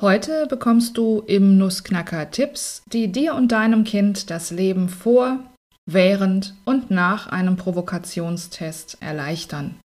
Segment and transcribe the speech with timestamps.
[0.00, 5.40] Heute bekommst du im Nussknacker Tipps, die dir und deinem Kind das Leben vor,
[5.84, 9.78] während und nach einem Provokationstest erleichtern.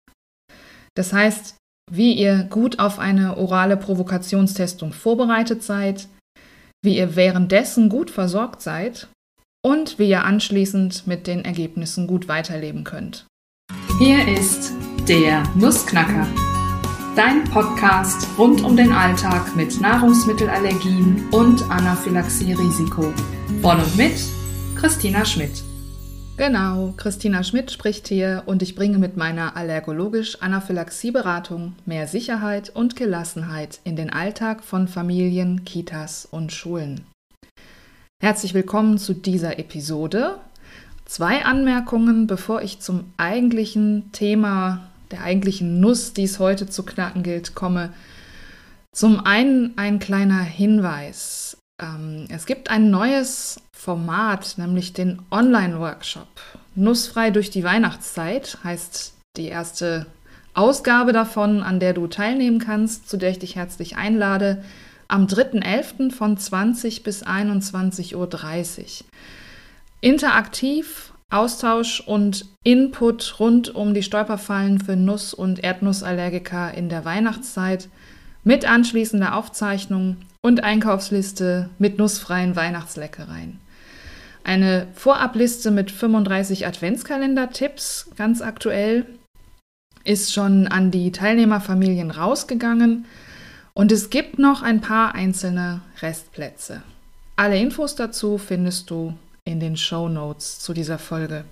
[0.95, 1.57] Das heißt,
[1.91, 6.09] wie ihr gut auf eine orale Provokationstestung vorbereitet seid,
[6.85, 9.09] wie ihr währenddessen gut versorgt seid
[9.65, 13.25] und wie ihr anschließend mit den Ergebnissen gut weiterleben könnt.
[13.99, 14.73] Hier ist
[15.09, 16.27] der Nussknacker
[17.17, 23.13] dein Podcast rund um den Alltag mit Nahrungsmittelallergien und Anaphylaxie-Risiko.
[23.61, 24.15] Von und mit
[24.77, 25.63] Christina Schmidt.
[26.39, 33.81] Genau, Christina Schmidt spricht hier und ich bringe mit meiner allergologisch-Anaphylaxie-Beratung mehr Sicherheit und Gelassenheit
[33.85, 37.05] in den Alltag von Familien, Kitas und Schulen.
[38.23, 40.39] Herzlich willkommen zu dieser Episode.
[41.05, 47.23] Zwei Anmerkungen, bevor ich zum eigentlichen Thema der eigentlichen Nuss, die es heute zu knacken
[47.23, 47.93] gilt, komme.
[48.93, 51.57] Zum einen ein kleiner Hinweis.
[51.81, 56.29] Ähm, es gibt ein neues Format, nämlich den Online-Workshop.
[56.75, 60.07] Nussfrei durch die Weihnachtszeit heißt die erste
[60.55, 64.63] Ausgabe davon, an der du teilnehmen kannst, zu der ich dich herzlich einlade,
[65.09, 66.13] am 3.11.
[66.13, 69.07] von 20 bis 21.30 Uhr.
[70.01, 77.89] Interaktiv Austausch und Input rund um die Stolperfallen für Nuss- und Erdnussallergiker in der Weihnachtszeit
[78.45, 83.59] mit anschließender Aufzeichnung und Einkaufsliste mit nussfreien Weihnachtsleckereien.
[84.45, 89.07] Eine Vorabliste mit 35 Adventskalender-Tipps, ganz aktuell,
[90.05, 93.07] ist schon an die Teilnehmerfamilien rausgegangen
[93.73, 96.83] und es gibt noch ein paar einzelne Restplätze.
[97.37, 99.15] Alle Infos dazu findest du
[99.45, 101.45] in den Show Notes zu dieser Folge.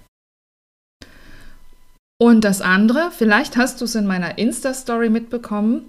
[2.21, 5.85] Und das andere, vielleicht hast du es in meiner Insta-Story mitbekommen.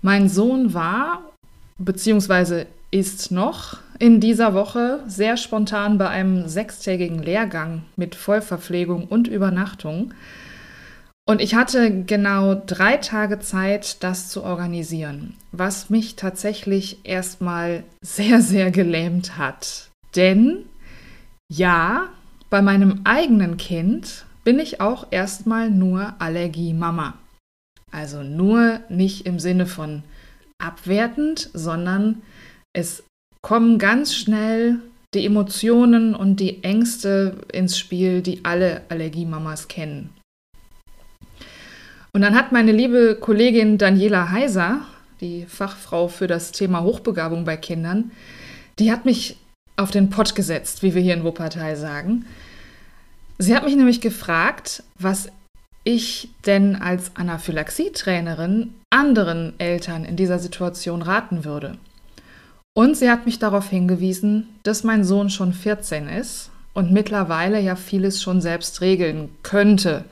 [0.00, 1.22] Mein Sohn war,
[1.78, 9.26] beziehungsweise ist noch in dieser Woche sehr spontan bei einem sechstägigen Lehrgang mit Vollverpflegung und
[9.26, 10.14] Übernachtung.
[11.28, 18.40] Und ich hatte genau drei Tage Zeit, das zu organisieren, was mich tatsächlich erstmal sehr,
[18.40, 19.88] sehr gelähmt hat.
[20.14, 20.64] Denn
[21.52, 22.08] ja,
[22.50, 27.14] bei meinem eigenen Kind bin ich auch erstmal nur Allergie-Mama.
[27.90, 30.02] Also nur nicht im Sinne von
[30.58, 32.22] abwertend, sondern
[32.72, 33.04] es
[33.42, 34.80] kommen ganz schnell
[35.14, 40.10] die Emotionen und die Ängste ins Spiel, die alle Allergiemamas kennen.
[42.12, 44.82] Und dann hat meine liebe Kollegin Daniela Heiser,
[45.20, 48.10] die Fachfrau für das Thema Hochbegabung bei Kindern,
[48.78, 49.36] die hat mich
[49.76, 52.24] auf den Pott gesetzt, wie wir hier in Wuppertal sagen.
[53.38, 55.28] Sie hat mich nämlich gefragt, was
[55.84, 61.78] ich denn als Anaphylaxie-Trainerin anderen Eltern in dieser Situation raten würde.
[62.74, 67.76] Und sie hat mich darauf hingewiesen, dass mein Sohn schon 14 ist und mittlerweile ja
[67.76, 70.04] vieles schon selbst regeln könnte.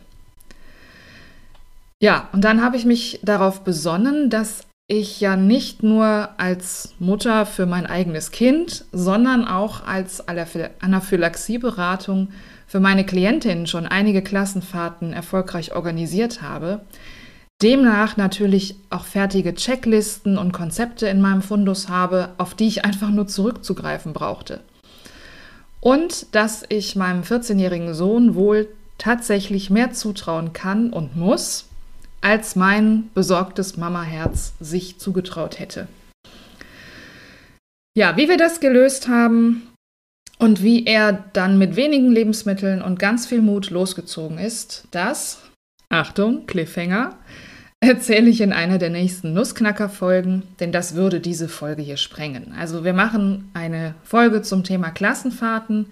[2.00, 7.46] Ja, und dann habe ich mich darauf besonnen, dass ich ja nicht nur als Mutter
[7.46, 12.28] für mein eigenes Kind, sondern auch als Anaphylaxieberatung
[12.66, 16.82] für meine Klientinnen schon einige Klassenfahrten erfolgreich organisiert habe.
[17.62, 23.10] Demnach natürlich auch fertige Checklisten und Konzepte in meinem Fundus habe, auf die ich einfach
[23.10, 24.60] nur zurückzugreifen brauchte.
[25.80, 28.68] Und dass ich meinem 14-jährigen Sohn wohl
[28.98, 31.68] tatsächlich mehr zutrauen kann und muss,
[32.24, 35.88] als mein besorgtes Mamaherz sich zugetraut hätte.
[37.96, 39.70] Ja, wie wir das gelöst haben
[40.38, 45.42] und wie er dann mit wenigen Lebensmitteln und ganz viel Mut losgezogen ist, das,
[45.90, 47.16] Achtung, Cliffhanger,
[47.80, 52.54] erzähle ich in einer der nächsten Nussknacker-Folgen, denn das würde diese Folge hier sprengen.
[52.58, 55.86] Also wir machen eine Folge zum Thema Klassenfahrten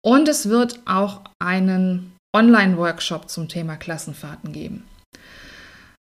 [0.00, 4.84] und es wird auch einen Online-Workshop zum Thema Klassenfahrten geben.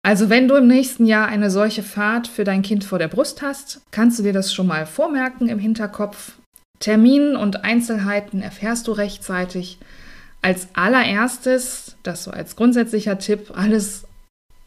[0.05, 3.41] Also wenn du im nächsten Jahr eine solche Fahrt für dein Kind vor der Brust
[3.41, 6.33] hast, kannst du dir das schon mal vormerken im Hinterkopf.
[6.77, 9.79] Terminen und Einzelheiten erfährst du rechtzeitig.
[10.43, 14.05] Als allererstes, das so als grundsätzlicher Tipp, alles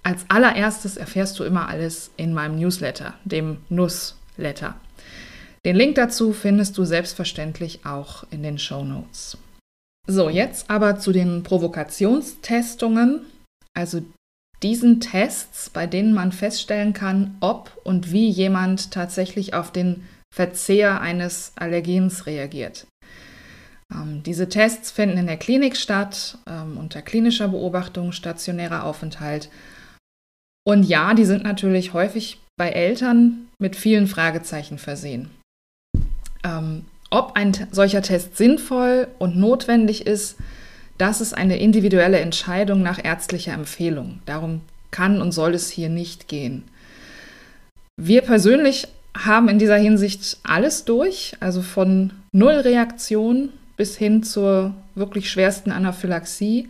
[0.02, 4.75] als allererstes erfährst du immer alles in meinem Newsletter, dem Nussletter.
[5.64, 9.38] Den Link dazu findest du selbstverständlich auch in den Show Notes.
[10.08, 13.20] So, jetzt aber zu den Provokationstestungen,
[13.73, 14.02] also
[14.62, 21.00] diesen Tests, bei denen man feststellen kann, ob und wie jemand tatsächlich auf den Verzehr
[21.00, 22.87] eines Allergens reagiert.
[23.93, 29.49] Ähm, diese Tests finden in der Klinik statt, ähm, unter klinischer Beobachtung, stationärer Aufenthalt.
[30.66, 35.31] Und ja, die sind natürlich häufig bei Eltern mit vielen Fragezeichen versehen.
[36.44, 40.37] Ähm, ob ein solcher Test sinnvoll und notwendig ist,
[40.99, 44.21] das ist eine individuelle Entscheidung nach ärztlicher Empfehlung.
[44.27, 44.61] Darum
[44.91, 46.65] kann und soll es hier nicht gehen.
[47.97, 55.31] Wir persönlich haben in dieser Hinsicht alles durch, also von Nullreaktion bis hin zur wirklich
[55.31, 56.69] schwersten Anaphylaxie.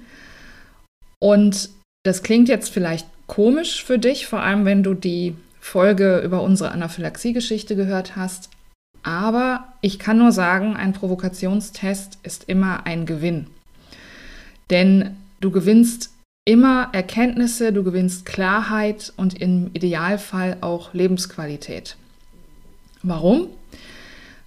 [1.20, 1.70] Und
[2.04, 6.70] das klingt jetzt vielleicht komisch für dich, vor allem wenn du die Folge über unsere
[6.72, 8.50] Anaphylaxie-Geschichte gehört hast.
[9.02, 13.46] Aber ich kann nur sagen, ein Provokationstest ist immer ein Gewinn.
[14.70, 16.10] Denn du gewinnst
[16.44, 21.96] immer Erkenntnisse, du gewinnst Klarheit und im Idealfall auch Lebensqualität.
[23.02, 23.48] Warum?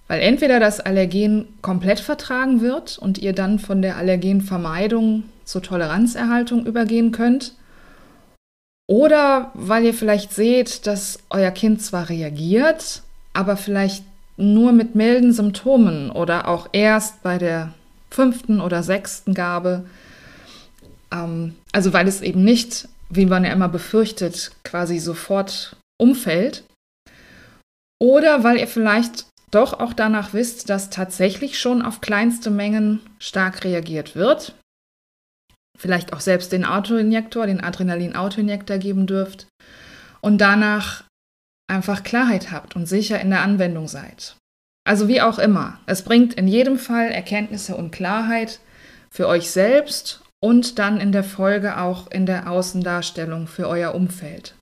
[0.08, 6.66] Weil entweder das Allergen komplett vertragen wird und ihr dann von der Allergenvermeidung zur Toleranzerhaltung
[6.66, 7.54] übergehen könnt,
[8.92, 13.02] oder weil ihr vielleicht seht, dass euer Kind zwar reagiert,
[13.32, 14.04] aber vielleicht
[14.36, 17.72] nur mit milden Symptomen oder auch erst bei der
[18.10, 19.86] fünften oder sechsten Gabe.
[21.12, 26.64] Ähm, also weil es eben nicht, wie man ja immer befürchtet, quasi sofort umfällt.
[28.00, 33.64] Oder weil ihr vielleicht doch auch danach wisst, dass tatsächlich schon auf kleinste Mengen stark
[33.64, 34.56] reagiert wird.
[35.78, 39.46] Vielleicht auch selbst den Autoinjektor, den Adrenalin-Autoinjektor geben dürft.
[40.20, 41.04] Und danach
[41.70, 44.36] einfach Klarheit habt und sicher in der Anwendung seid.
[44.84, 48.60] Also wie auch immer, es bringt in jedem Fall Erkenntnisse und Klarheit
[49.10, 54.54] für euch selbst und dann in der Folge auch in der Außendarstellung für euer Umfeld.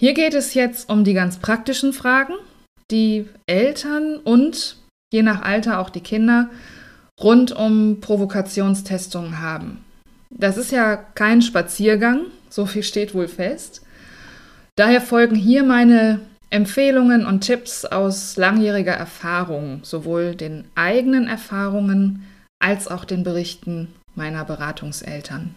[0.00, 2.34] Hier geht es jetzt um die ganz praktischen Fragen,
[2.90, 4.76] die Eltern und
[5.12, 6.50] je nach Alter auch die Kinder
[7.20, 9.84] rund um Provokationstestungen haben.
[10.30, 13.82] Das ist ja kein Spaziergang, so viel steht wohl fest.
[14.76, 22.26] Daher folgen hier meine Empfehlungen und Tipps aus langjähriger Erfahrung, sowohl den eigenen Erfahrungen
[22.62, 25.54] als auch den Berichten meiner Beratungseltern.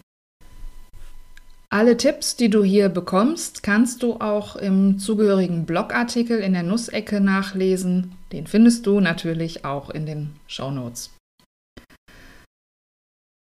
[1.70, 7.20] Alle Tipps, die du hier bekommst, kannst du auch im zugehörigen Blogartikel in der Nussecke
[7.20, 8.16] nachlesen.
[8.32, 11.12] Den findest du natürlich auch in den Shownotes.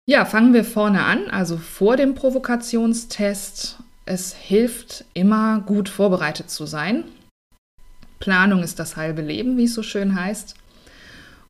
[0.08, 3.78] Ja, fangen wir vorne an, also vor dem Provokationstest.
[4.06, 7.04] Es hilft immer gut vorbereitet zu sein.
[8.18, 10.56] Planung ist das halbe Leben, wie es so schön heißt.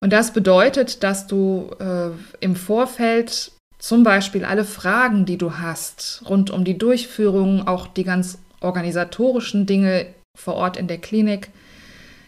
[0.01, 2.11] Und das bedeutet, dass du äh,
[2.41, 8.05] im Vorfeld zum Beispiel alle Fragen, die du hast, rund um die Durchführung, auch die
[8.05, 10.07] ganz organisatorischen Dinge
[10.37, 11.51] vor Ort in der Klinik,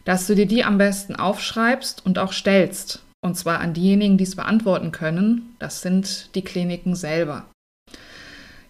[0.05, 3.03] dass du dir die am besten aufschreibst und auch stellst.
[3.23, 5.55] Und zwar an diejenigen, die es beantworten können.
[5.59, 7.45] Das sind die Kliniken selber.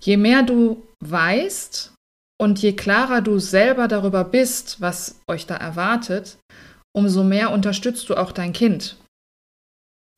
[0.00, 1.92] Je mehr du weißt
[2.40, 6.38] und je klarer du selber darüber bist, was euch da erwartet,
[6.92, 8.96] umso mehr unterstützt du auch dein Kind.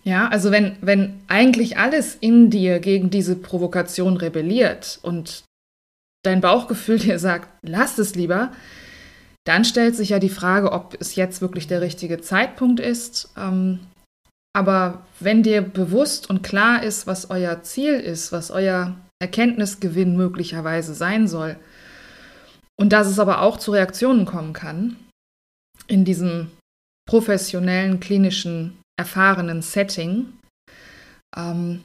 [0.04, 5.44] Ja, also wenn, wenn eigentlich alles in dir gegen diese Provokation rebelliert und
[6.24, 8.52] dein Bauchgefühl dir sagt, lass es lieber,
[9.44, 13.30] dann stellt sich ja die Frage, ob es jetzt wirklich der richtige Zeitpunkt ist.
[13.36, 13.80] Ähm,
[14.54, 20.94] aber wenn dir bewusst und klar ist, was euer Ziel ist, was euer Erkenntnisgewinn möglicherweise
[20.94, 21.56] sein soll,
[22.76, 24.96] und dass es aber auch zu Reaktionen kommen kann
[25.86, 26.50] in diesem
[27.08, 30.32] professionellen, klinischen erfahrenen Setting,
[31.36, 31.82] ähm,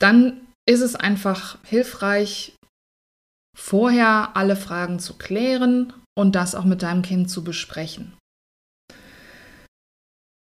[0.00, 2.54] dann ist es einfach hilfreich,
[3.56, 8.16] vorher alle Fragen zu klären und das auch mit deinem Kind zu besprechen.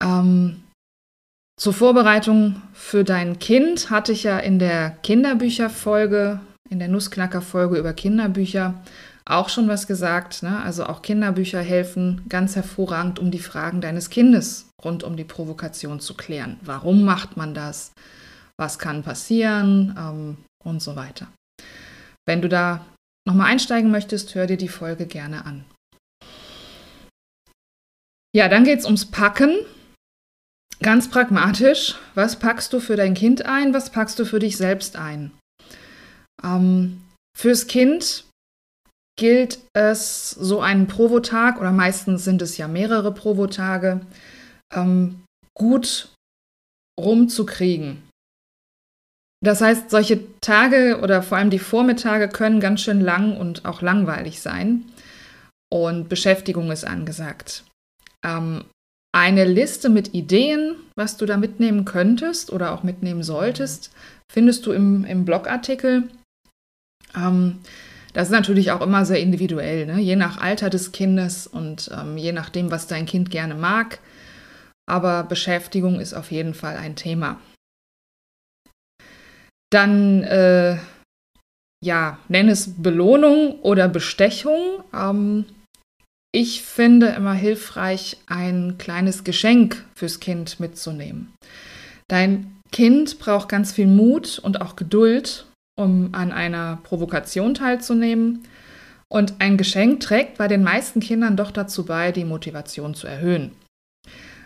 [0.04, 0.64] Ähm,
[1.60, 6.40] zur Vorbereitung für dein Kind hatte ich ja in der Kinderbücherfolge,
[6.70, 8.84] in der Nussknacker-Folge über Kinderbücher
[9.30, 10.44] auch schon was gesagt.
[10.44, 10.62] Ne?
[10.62, 16.00] Also auch Kinderbücher helfen ganz hervorragend, um die Fragen deines Kindes rund um die Provokation
[16.00, 16.60] zu klären.
[16.62, 17.92] Warum macht man das?
[18.58, 19.96] Was kann passieren?
[19.98, 21.28] Ähm, und so weiter.
[22.28, 22.86] Wenn du da
[23.28, 25.66] nochmal einsteigen möchtest, hör dir die Folge gerne an.
[28.36, 29.56] Ja, dann geht es ums Packen.
[30.82, 31.96] Ganz pragmatisch.
[32.14, 33.74] Was packst du für dein Kind ein?
[33.74, 35.32] Was packst du für dich selbst ein?
[36.44, 37.02] Ähm,
[37.36, 38.27] fürs Kind
[39.18, 44.02] gilt es, so einen Provotag, oder meistens sind es ja mehrere Provotage,
[44.74, 45.24] ähm,
[45.58, 46.10] gut
[47.00, 48.04] rumzukriegen.
[49.44, 53.82] Das heißt, solche Tage oder vor allem die Vormittage können ganz schön lang und auch
[53.82, 54.86] langweilig sein.
[55.72, 57.64] Und Beschäftigung ist angesagt.
[58.26, 58.66] Ähm,
[59.14, 63.92] eine Liste mit Ideen, was du da mitnehmen könntest oder auch mitnehmen solltest,
[64.32, 66.10] findest du im, im Blogartikel.
[67.16, 67.60] Ähm,
[68.18, 70.00] Das ist natürlich auch immer sehr individuell, ne?
[70.00, 74.00] je nach Alter des Kindes und ähm, je nachdem, was dein Kind gerne mag.
[74.90, 77.40] Aber Beschäftigung ist auf jeden Fall ein Thema.
[79.70, 80.78] Dann, äh,
[81.86, 84.84] ja, nenn es Belohnung oder Bestechung.
[84.96, 85.46] Ähm,
[86.34, 91.36] ich finde immer hilfreich, ein kleines Geschenk fürs Kind mitzunehmen.
[92.08, 95.46] Dein Kind braucht ganz viel Mut und auch Geduld,
[95.78, 98.44] um an einer Provokation teilzunehmen.
[99.10, 103.52] Und ein Geschenk trägt bei den meisten Kindern doch dazu bei, die Motivation zu erhöhen.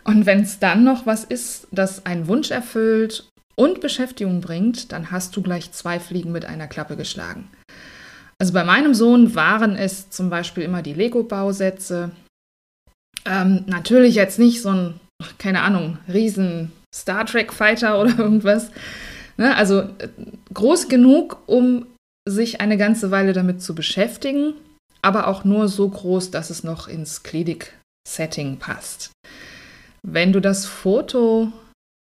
[0.03, 5.11] Und wenn es dann noch was ist, das einen Wunsch erfüllt und Beschäftigung bringt, dann
[5.11, 7.47] hast du gleich zwei Fliegen mit einer Klappe geschlagen.
[8.39, 12.11] Also bei meinem Sohn waren es zum Beispiel immer die Lego-Bausätze.
[13.25, 14.99] Ähm, natürlich jetzt nicht so ein,
[15.37, 18.71] keine Ahnung, riesen Star Trek Fighter oder irgendwas.
[19.37, 19.55] Ne?
[19.55, 20.09] Also äh,
[20.53, 21.87] groß genug, um
[22.27, 24.53] sich eine ganze Weile damit zu beschäftigen,
[25.01, 29.11] aber auch nur so groß, dass es noch ins Klinik-Setting passt.
[30.03, 31.51] Wenn du das Foto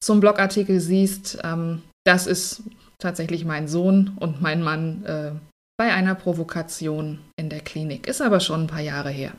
[0.03, 2.63] zum Blogartikel siehst, ähm, das ist
[2.99, 5.33] tatsächlich mein Sohn und mein Mann äh,
[5.79, 8.07] bei einer Provokation in der Klinik.
[8.07, 9.33] Ist aber schon ein paar Jahre her.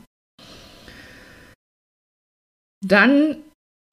[2.84, 3.36] Dann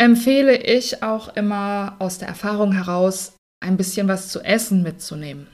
[0.02, 5.48] empfehle ich auch immer aus der Erfahrung heraus, ein bisschen was zu essen mitzunehmen.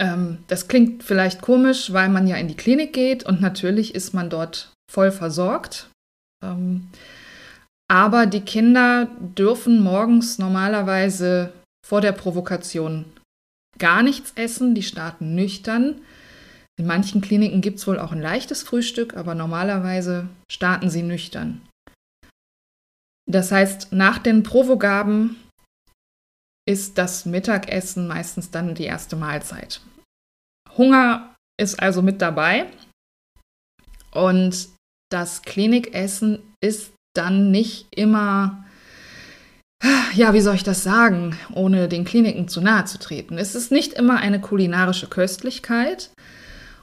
[0.00, 4.12] Ähm, das klingt vielleicht komisch, weil man ja in die Klinik geht und natürlich ist
[4.12, 5.90] man dort voll versorgt.
[6.44, 6.88] Ähm,
[7.88, 11.52] aber die Kinder dürfen morgens normalerweise
[11.86, 13.04] vor der Provokation
[13.78, 14.74] gar nichts essen.
[14.74, 16.00] Die starten nüchtern.
[16.78, 21.62] In manchen Kliniken gibt es wohl auch ein leichtes Frühstück, aber normalerweise starten sie nüchtern.
[23.28, 25.36] Das heißt, nach den Provogaben
[26.68, 29.80] ist das Mittagessen meistens dann die erste Mahlzeit.
[30.76, 32.66] Hunger ist also mit dabei
[34.10, 34.68] und
[35.10, 38.64] das Klinikessen ist dann nicht immer,
[40.14, 43.38] ja, wie soll ich das sagen, ohne den Kliniken zu nahe zu treten.
[43.38, 46.10] Es ist nicht immer eine kulinarische Köstlichkeit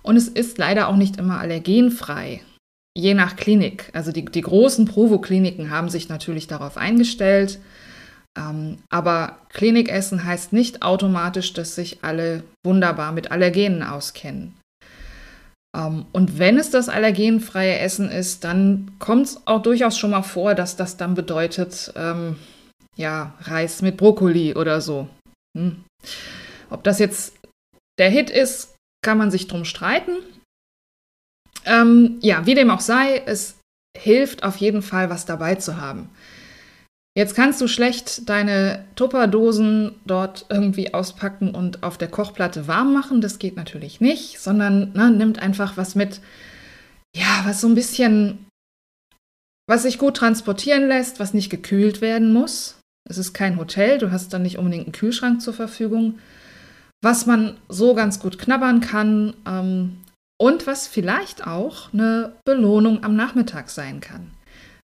[0.02, 2.42] und es ist leider auch nicht immer allergenfrei.
[2.96, 3.90] Je nach Klinik.
[3.94, 7.60] Also die, die großen Provo-Kliniken haben sich natürlich darauf eingestellt.
[8.38, 14.56] Ähm, aber Klinikessen heißt nicht automatisch, dass sich alle wunderbar mit Allergenen auskennen.
[15.76, 20.24] Ähm, und wenn es das allergenfreie Essen ist, dann kommt es auch durchaus schon mal
[20.24, 22.38] vor, dass das dann bedeutet, ähm,
[22.96, 25.08] ja, Reis mit Brokkoli oder so.
[25.58, 25.84] Hm.
[26.70, 27.36] Ob das jetzt
[28.00, 30.18] der Hit ist, kann man sich drum streiten.
[31.66, 33.60] Ähm, ja, wie dem auch sei, es
[33.98, 36.10] hilft auf jeden Fall, was dabei zu haben.
[37.16, 43.22] Jetzt kannst du schlecht deine Tupperdosen dort irgendwie auspacken und auf der Kochplatte warm machen.
[43.22, 46.22] Das geht natürlich nicht, sondern ne, nimmt einfach was mit,
[47.16, 48.48] ja, was so ein bisschen,
[49.68, 52.80] was sich gut transportieren lässt, was nicht gekühlt werden muss.
[53.08, 56.20] Es ist kein Hotel, du hast dann nicht unbedingt einen Kühlschrank zur Verfügung.
[57.04, 59.98] Was man so ganz gut knabbern kann, ähm,
[60.44, 64.32] und was vielleicht auch eine Belohnung am Nachmittag sein kann,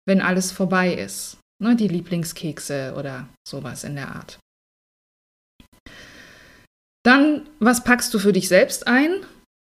[0.06, 1.39] wenn alles vorbei ist.
[1.62, 4.40] Ne, die Lieblingskekse oder sowas in der Art.
[7.04, 9.12] Dann, was packst du für dich selbst ein?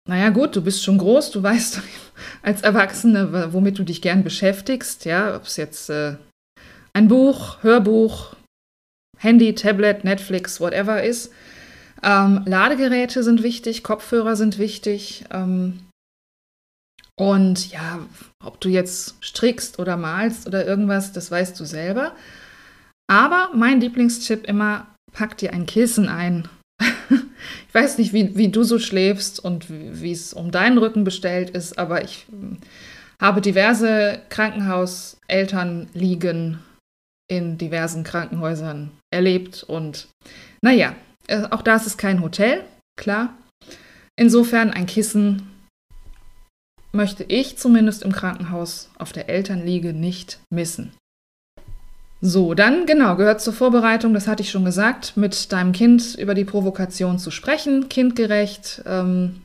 [0.08, 1.82] Naja gut, du bist schon groß, du weißt
[2.42, 6.18] als Erwachsene, womit du dich gern beschäftigst, ja, ob es jetzt äh,
[6.94, 8.36] ein Buch, Hörbuch,
[9.18, 11.32] Handy, Tablet, Netflix, whatever ist.
[12.04, 15.26] Ähm, Ladegeräte sind wichtig, Kopfhörer sind wichtig.
[15.32, 15.80] Ähm,
[17.18, 18.00] und ja,
[18.44, 22.14] ob du jetzt strickst oder malst oder irgendwas, das weißt du selber.
[23.08, 26.50] Aber mein Lieblingstipp immer, pack dir ein Kissen ein.
[27.10, 31.52] ich weiß nicht, wie, wie du so schläfst und wie es um deinen Rücken bestellt
[31.52, 32.58] ist, aber ich hm,
[33.22, 36.60] habe diverse Krankenhauseltern liegen
[37.28, 40.10] in diversen Krankenhäusern erlebt und
[40.62, 40.96] naja,
[41.28, 42.64] äh, auch da ist es kein Hotel,
[42.98, 43.36] klar.
[44.18, 45.55] Insofern ein Kissen
[46.96, 50.94] möchte ich zumindest im Krankenhaus auf der Elternliege nicht missen.
[52.22, 56.34] So, dann genau, gehört zur Vorbereitung, das hatte ich schon gesagt, mit deinem Kind über
[56.34, 59.42] die Provokation zu sprechen, kindgerecht, ähm,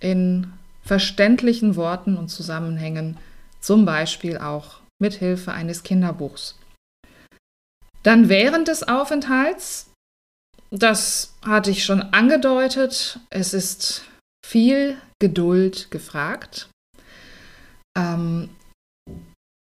[0.00, 0.52] in
[0.82, 3.18] verständlichen Worten und Zusammenhängen,
[3.60, 6.58] zum Beispiel auch mit Hilfe eines Kinderbuchs.
[8.02, 9.92] Dann während des Aufenthalts
[10.72, 13.20] das hatte ich schon angedeutet.
[13.28, 14.04] Es ist
[14.44, 16.68] viel Geduld gefragt.
[17.96, 18.50] Ähm,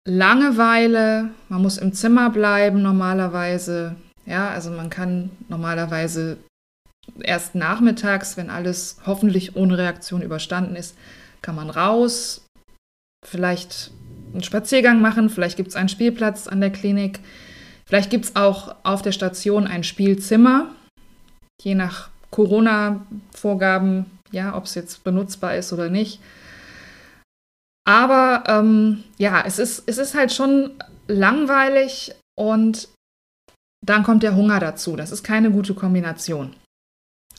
[0.07, 3.95] Langeweile, man muss im Zimmer bleiben normalerweise.
[4.25, 6.37] Ja, also man kann normalerweise
[7.19, 10.97] erst nachmittags, wenn alles hoffentlich ohne Reaktion überstanden ist,
[11.43, 12.43] kann man raus,
[13.23, 13.91] vielleicht
[14.33, 17.19] einen Spaziergang machen, vielleicht gibt es einen Spielplatz an der Klinik,
[17.85, 20.73] vielleicht gibt es auch auf der Station ein Spielzimmer,
[21.61, 26.19] je nach Corona-Vorgaben, ja, ob es jetzt benutzbar ist oder nicht.
[27.87, 30.71] Aber ähm, ja, es ist, es ist halt schon
[31.07, 32.89] langweilig und
[33.85, 34.95] dann kommt der Hunger dazu.
[34.95, 36.55] Das ist keine gute Kombination.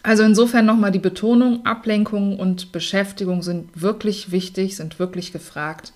[0.02, 5.92] Also insofern nochmal die Betonung, Ablenkung und Beschäftigung sind wirklich wichtig, sind wirklich gefragt.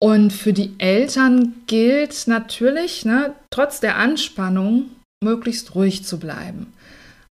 [0.00, 4.90] Und für die Eltern gilt natürlich, ne, trotz der Anspannung,
[5.24, 6.72] möglichst ruhig zu bleiben.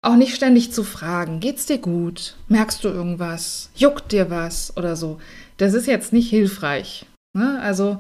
[0.04, 2.36] Auch nicht ständig zu fragen, geht's dir gut?
[2.50, 3.70] Merkst du irgendwas?
[3.74, 4.76] Juckt dir was?
[4.76, 5.22] Oder so.
[5.56, 7.06] Das ist jetzt nicht hilfreich.
[7.34, 7.60] Ne?
[7.62, 8.00] Also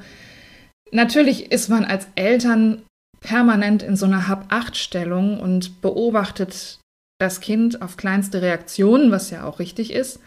[0.92, 2.82] natürlich ist man als Eltern
[3.22, 6.80] permanent in so einer Hab-Acht-Stellung und beobachtet
[7.20, 10.20] das Kind auf kleinste Reaktionen, was ja auch richtig ist.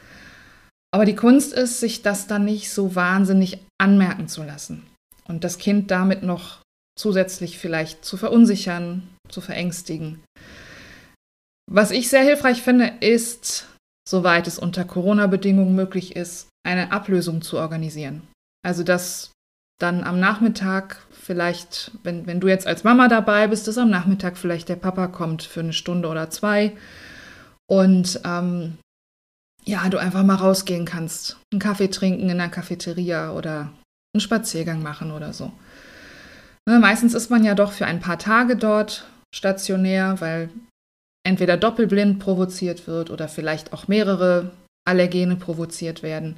[0.95, 4.87] Aber die Kunst ist, sich das dann nicht so wahnsinnig anmerken zu lassen
[5.29, 6.63] und das Kind damit noch
[6.99, 10.23] zusätzlich vielleicht zu verunsichern, zu verängstigen.
[11.71, 13.67] Was ich sehr hilfreich finde, ist,
[14.09, 18.23] soweit es unter Corona-Bedingungen möglich ist, eine Ablösung zu organisieren.
[18.65, 19.33] Also dass
[19.79, 24.39] dann am Nachmittag vielleicht, wenn, wenn du jetzt als Mama dabei bist, dass am Nachmittag
[24.39, 26.77] vielleicht der Papa kommt für eine Stunde oder zwei
[27.69, 28.79] und ähm,
[29.65, 33.73] ja, du einfach mal rausgehen kannst, einen Kaffee trinken in der Cafeteria oder
[34.15, 35.53] einen Spaziergang machen oder so.
[36.69, 40.49] Ne, meistens ist man ja doch für ein paar Tage dort stationär, weil
[41.27, 44.53] entweder doppelblind provoziert wird oder vielleicht auch mehrere
[44.87, 46.37] Allergene provoziert werden.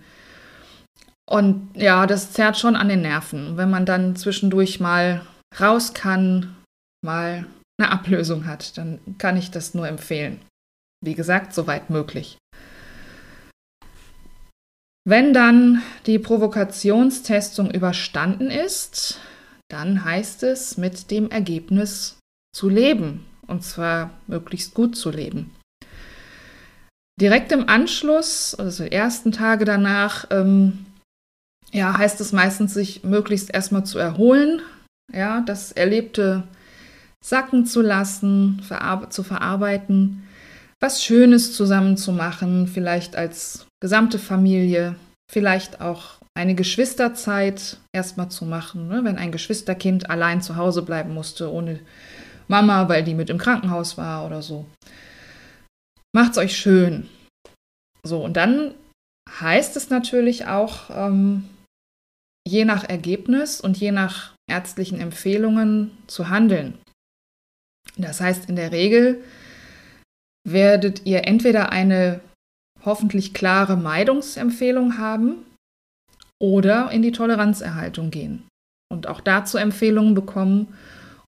[1.29, 3.59] Und ja, das zerrt schon an den Nerven.
[3.59, 5.21] Wenn man dann zwischendurch mal
[5.61, 6.57] raus kann,
[7.05, 7.47] mal
[7.79, 10.41] eine Ablösung hat, dann kann ich das nur empfehlen.
[11.05, 12.39] Wie gesagt, soweit möglich.
[15.07, 19.21] Wenn dann die Provokationstestung überstanden ist,
[19.71, 22.19] dann heißt es, mit dem Ergebnis
[22.55, 25.51] zu leben und zwar möglichst gut zu leben.
[27.21, 30.87] Direkt im Anschluss, also die ersten Tage danach, ähm,
[31.73, 34.63] ja, heißt es meistens, sich möglichst erstmal zu erholen,
[35.13, 36.45] ja, das Erlebte
[37.25, 40.23] sacken zu lassen, verar zu verarbeiten,
[40.81, 44.95] was Schönes zusammen zu machen, vielleicht als gesamte Familie,
[45.31, 51.13] vielleicht auch eine Geschwisterzeit erstmal zu machen, ne, wenn ein Geschwisterkind allein zu Hause bleiben
[51.13, 51.81] musste, ohne
[52.49, 54.67] Mama, weil die mit im Krankenhaus war oder so.
[56.13, 57.09] Macht's euch schön.
[58.03, 58.75] So, und dann
[59.41, 61.45] heißt es natürlich auch, ähm,
[62.49, 66.79] je nach Ergebnis und je nach ärztlichen Empfehlungen zu handeln.
[67.99, 69.23] Das heißt, in der Regel
[70.49, 72.21] werdet ihr entweder eine
[72.85, 75.45] hoffentlich klare Meidungsempfehlung haben
[76.41, 78.47] oder in die Toleranzerhaltung gehen
[78.91, 80.75] und auch dazu Empfehlungen bekommen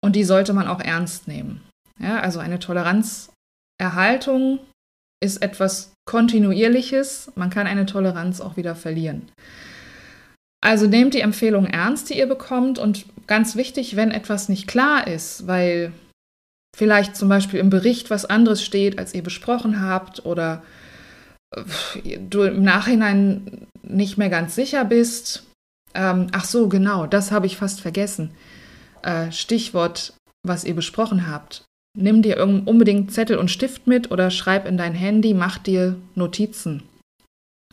[0.03, 1.63] und die sollte man auch ernst nehmen.
[1.99, 4.61] Ja, also eine Toleranzerhaltung
[5.23, 7.33] ist etwas Kontinuierliches.
[7.35, 9.31] Man kann eine Toleranz auch wieder verlieren.
[10.63, 12.79] Also nehmt die Empfehlung ernst, die ihr bekommt.
[12.79, 15.93] Und ganz wichtig, wenn etwas nicht klar ist, weil
[16.77, 20.63] vielleicht zum Beispiel im Bericht was anderes steht, als ihr besprochen habt, oder
[21.55, 25.45] äh, du im Nachhinein nicht mehr ganz sicher bist.
[25.95, 28.33] Ähm, ach so, genau, das habe ich fast vergessen.
[29.03, 30.15] Äh, Stichwort,
[30.47, 31.65] was ihr besprochen habt.
[31.99, 36.85] Nimm dir unbedingt Zettel und Stift mit oder schreib in dein Handy, mach dir Notizen.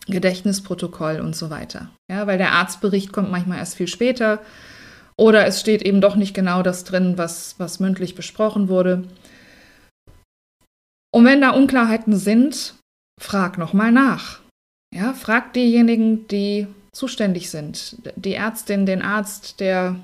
[0.08, 1.90] Gedächtnisprotokoll und so weiter.
[2.10, 4.42] Ja, weil der Arztbericht kommt manchmal erst viel später
[5.18, 9.04] oder es steht eben doch nicht genau das drin, was, was mündlich besprochen wurde.
[11.12, 12.76] Und wenn da Unklarheiten sind,
[13.20, 14.40] frag nochmal nach.
[14.96, 20.00] Ja, frag diejenigen, die zuständig sind, die Ärztin, den Arzt, der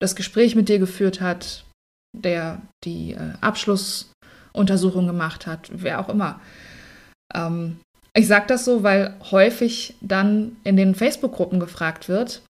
[0.00, 1.64] das Gespräch mit dir geführt hat,
[2.12, 6.40] der die äh, Abschlussuntersuchung gemacht hat, wer auch immer.
[7.34, 7.80] Ähm,
[8.14, 12.42] ich sage das so, weil häufig dann in den Facebook-Gruppen gefragt wird,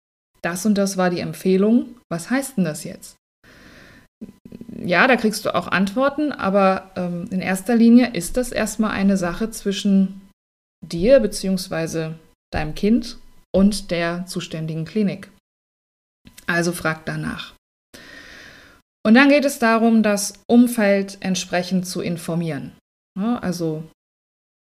[0.42, 3.16] das und das war die Empfehlung, was heißt denn das jetzt?
[4.78, 9.18] Ja, da kriegst du auch Antworten, aber ähm, in erster Linie ist das erstmal eine
[9.18, 10.22] Sache zwischen
[10.86, 12.12] dir bzw.
[12.54, 13.18] deinem Kind
[13.52, 15.32] und der zuständigen Klinik.
[16.48, 17.54] Also frag danach.
[19.06, 22.72] Und dann geht es darum, das Umfeld entsprechend zu informieren.
[23.16, 23.84] Also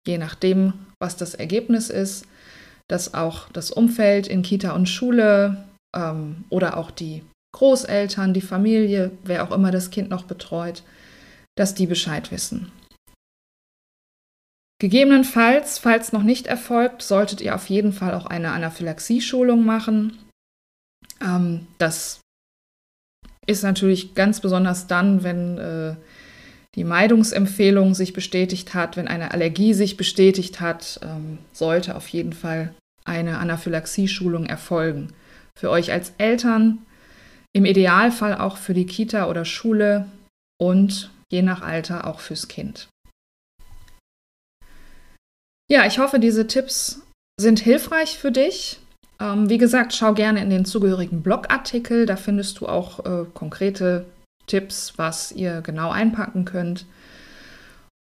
[0.08, 2.26] je nachdem, was das Ergebnis ist,
[2.88, 5.64] dass auch das Umfeld in Kita und Schule
[5.96, 7.24] ähm, oder auch die
[7.56, 10.84] Großeltern, die Familie, wer auch immer das Kind noch betreut,
[11.56, 12.72] dass die Bescheid wissen.
[14.80, 20.18] Gegebenenfalls, falls noch nicht erfolgt, solltet ihr auf jeden Fall auch eine Anaphylaxie-Schulung machen.
[21.22, 22.22] Ähm, das
[23.46, 25.96] ist natürlich ganz besonders dann, wenn äh,
[26.76, 32.34] die Meidungsempfehlung sich bestätigt hat, wenn eine Allergie sich bestätigt hat, ähm, sollte auf jeden
[32.34, 32.74] Fall
[33.06, 35.14] eine Anaphylaxie-Schulung erfolgen.
[35.58, 36.80] Für euch als Eltern,
[37.54, 40.08] im Idealfall auch für die Kita oder Schule
[40.62, 42.88] und je nach Alter auch fürs Kind.
[45.72, 47.02] Ja, ich hoffe, diese Tipps
[47.40, 48.80] sind hilfreich für dich.
[49.22, 52.06] Ähm, wie gesagt, schau gerne in den zugehörigen Blogartikel.
[52.06, 54.06] Da findest du auch äh, konkrete
[54.48, 56.86] Tipps, was ihr genau einpacken könnt.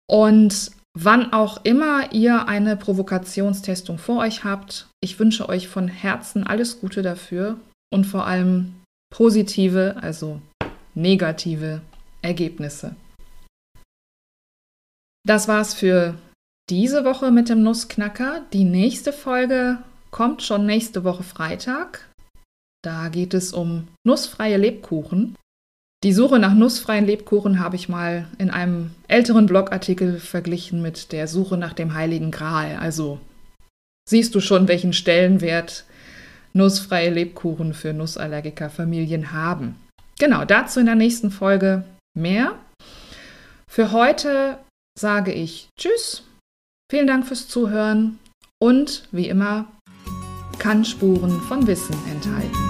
[0.10, 6.45] Und wann auch immer ihr eine Provokationstestung vor euch habt, ich wünsche euch von Herzen
[6.45, 7.58] alles Gute dafür
[7.91, 8.76] und vor allem
[9.13, 10.41] positive, also
[10.95, 11.82] negative
[12.22, 12.95] Ergebnisse.
[15.26, 16.15] Das war's für
[16.69, 18.45] diese Woche mit dem Nussknacker.
[18.54, 19.80] Die nächste Folge
[20.12, 22.10] kommt schon nächste Woche Freitag.
[22.84, 25.36] Da geht es um nussfreie Lebkuchen.
[26.04, 31.28] Die Suche nach nussfreien Lebkuchen habe ich mal in einem älteren Blogartikel verglichen mit der
[31.28, 32.78] Suche nach dem Heiligen Gral.
[32.78, 33.19] Also
[34.08, 35.84] siehst du schon, welchen Stellenwert
[36.54, 39.76] nussfreie Lebkuchen für Nussallergikerfamilien haben.
[40.17, 41.84] Genau, dazu in der nächsten Folge
[42.17, 42.56] mehr.
[43.69, 44.58] Für heute
[44.98, 46.24] sage ich Tschüss,
[46.89, 48.19] vielen Dank fürs Zuhören
[48.62, 49.67] und wie immer
[50.60, 52.68] kann Spuren von Wissen enthalten.